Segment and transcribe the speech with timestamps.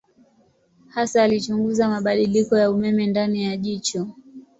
[0.93, 4.07] Hasa alichunguza mabadiliko ya umeme ndani ya jicho.